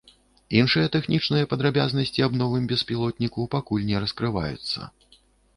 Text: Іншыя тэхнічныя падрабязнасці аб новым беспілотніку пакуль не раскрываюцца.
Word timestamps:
Іншыя 0.59 0.87
тэхнічныя 0.95 1.49
падрабязнасці 1.51 2.25
аб 2.29 2.37
новым 2.41 2.63
беспілотніку 2.73 3.47
пакуль 3.57 3.87
не 3.91 3.97
раскрываюцца. 4.07 4.91